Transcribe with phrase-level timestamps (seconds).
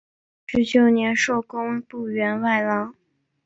[0.47, 2.95] 十九年授工部员外郎。